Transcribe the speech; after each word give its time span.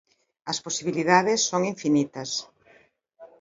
As 0.51 0.57
posibilidades 0.65 1.39
son 1.49 1.61
infinitas. 1.73 2.29